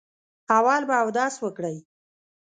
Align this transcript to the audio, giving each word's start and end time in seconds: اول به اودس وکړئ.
اول 0.57 0.81
به 0.89 0.95
اودس 1.03 1.33
وکړئ. 1.39 1.77